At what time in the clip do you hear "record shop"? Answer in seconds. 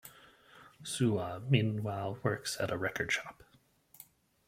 2.79-3.43